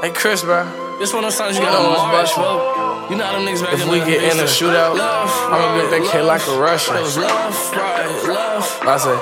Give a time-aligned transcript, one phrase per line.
[0.00, 0.64] Hey Chris, bro.
[0.98, 3.04] This one of those songs you gotta march, bro.
[3.10, 6.08] You know how them niggas back If we get in a shootout, I'ma get that
[6.10, 6.96] K like a Russian.
[6.96, 7.20] Love,
[7.76, 8.64] right, love.
[8.80, 9.12] I say,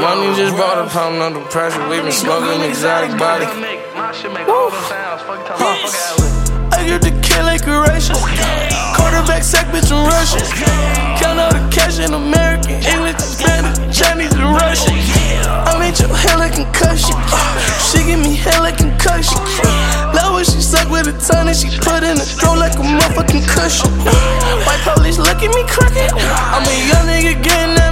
[0.00, 1.86] money just bought a pound under pressure.
[1.86, 3.44] We been smoking exotic body.
[6.72, 8.16] I get the K like a Russian.
[8.96, 10.40] Quarterback sack, bitch, I'm Russian.
[11.20, 11.99] Count all the cash
[21.10, 23.90] a ton and she put in the throat like a motherfucking cushion.
[24.66, 26.10] White police look at me crooked.
[26.54, 27.89] I'm a young nigga getting that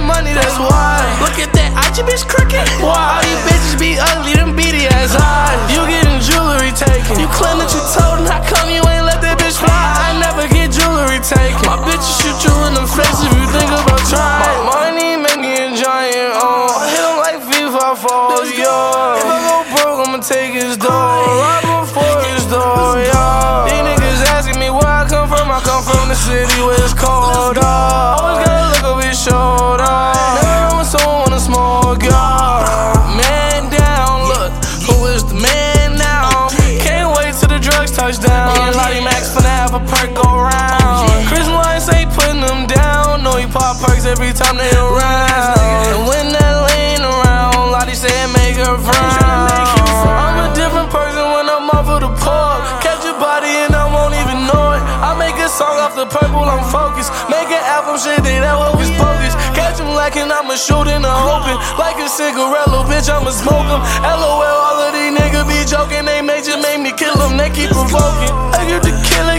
[39.69, 41.05] have a perk go round.
[41.29, 43.21] Chris Wines ain't putting them down.
[43.21, 45.93] No, he pop perks every time they around.
[45.93, 49.69] And when that lane around, Lottie say make her frown.
[50.09, 52.81] I'm a different person when I'm off of the pub.
[52.81, 54.81] Catch your body and I won't even know it.
[55.05, 57.13] I make a song off the purple, I'm focused.
[57.29, 59.37] Make an album, shit, they that hocus pocus.
[59.53, 61.61] Catch him lacking, I'ma shoot in the open.
[61.77, 63.81] Like a cigarello, bitch, I'ma smoke him.
[64.01, 66.09] LOL, all of these niggas be joking.
[66.09, 68.33] They may just make me kill them, they keep provoking.
[68.57, 69.38] I get the kill Russian.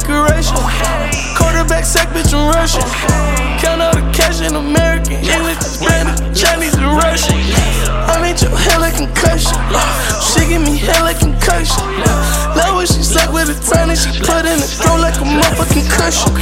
[1.80, 2.84] Quarterback sack, bitch, I'm Russian.
[3.60, 5.16] Count all the cash in American.
[5.24, 7.40] English, Spanish, Chinese, and Russian.
[8.04, 9.56] I made your like concussion.
[10.20, 11.80] She give me hair like concussion.
[12.52, 15.88] Love when she suck with a and she put in the throat like a motherfucking
[15.88, 16.32] cushion.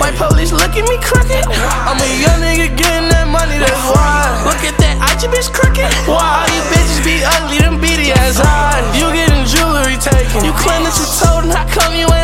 [0.00, 1.44] White police look at me crooked.
[1.84, 4.24] I'm a young nigga getting that money, that's why.
[4.48, 5.84] Look at that, I just bitch crooked.
[6.08, 8.88] Why all you bitches be ugly, them beady ass eyes?
[8.96, 10.48] You getting jewelry taken.
[10.48, 12.21] You claim that you told how come you ain't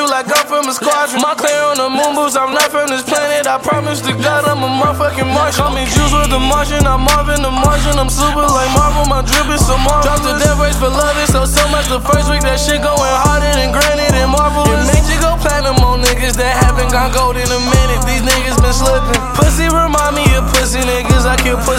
[0.00, 1.20] shoot like I'm from a squadron.
[1.20, 3.44] My clear on the moon boots, I'm not from this planet.
[3.44, 5.60] I promise to God I'm a motherfucking Martian.
[5.60, 8.00] Call me Juice with the Martian, I'm Marvin the Martian.
[8.00, 10.08] I'm super like Marvel, my drip is so Marvel.
[10.08, 11.92] Drop the death race for love, it so so much.
[11.92, 14.64] The first week that shit going harder than granite and Marvel.
[14.64, 18.00] It made you go platinum on niggas that haven't gone gold in a minute.
[18.08, 19.20] These niggas been slipping.
[19.36, 20.09] Pussy remind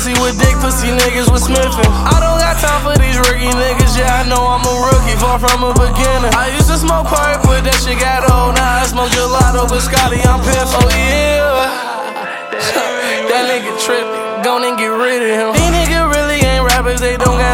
[0.01, 1.85] pussy with dick, pussy niggas with smithing.
[2.09, 3.93] I don't got time for these rookie niggas.
[3.93, 6.33] Yeah, I know I'm a rookie, far from a beginner.
[6.33, 8.57] I used to smoke pipe, but that shit got old.
[8.57, 10.73] Now I smoke gelato with Scotty, I'm pissed.
[10.73, 12.49] Oh yeah.
[13.29, 15.49] that nigga trippin', gon' and get rid of him.
[15.53, 17.50] These niggas really ain't rappers, they don't got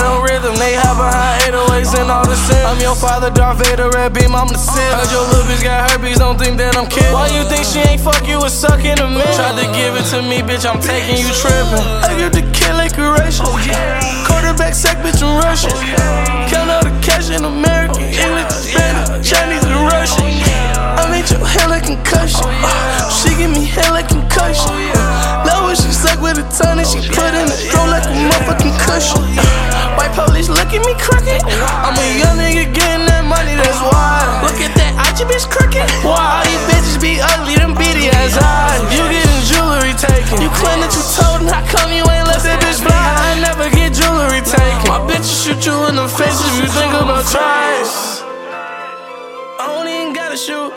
[2.08, 2.64] 808s all the shit.
[2.64, 4.80] I'm your father, Darth Vader, red beam, I'm the Sith.
[4.96, 7.12] Heard your little bitch got herpes, don't think that I'm kidding.
[7.12, 9.28] Why you think she ain't fuck you with sucking a man?
[9.36, 11.84] Tried to give it to me, bitch, I'm taking you trippin'.
[12.04, 13.46] I get the K like a Russian.
[13.48, 13.60] Oh,
[14.28, 15.72] Quarterback sack, bitch, I'm Russian.
[15.74, 20.28] Oh, Count all the cash in america oh, American, English, Spanish, Chinese, and Russian.
[20.98, 22.48] I made your hair like concussion.
[23.12, 24.74] She give me hair like concussion.
[25.46, 27.27] Love when she suck with a ton and she put
[35.18, 35.82] I just bitch crooked.
[36.06, 38.86] Why all you bitches be ugly, them beady ass eyes?
[38.94, 40.38] You getting jewelry taken.
[40.46, 42.94] You claim that you told him, how come you ain't let that bitch fly?
[42.94, 44.86] I never get jewelry taken.
[44.86, 47.90] My bitches shoot you in the face if you think about trying.
[49.58, 50.70] I don't even gotta shoot.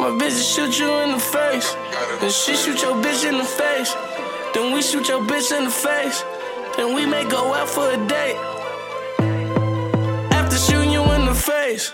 [0.00, 1.76] My bitches shoot you in the face.
[2.24, 3.92] Then she shoot your bitch in the face.
[4.56, 6.24] Then we shoot your bitch in the face.
[6.80, 8.57] Then we may go out for a date
[11.38, 11.92] face.